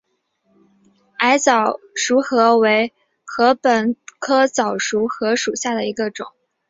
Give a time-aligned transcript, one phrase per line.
[1.19, 2.91] 矮早熟禾为
[3.23, 6.31] 禾本科早熟禾属下的一个种。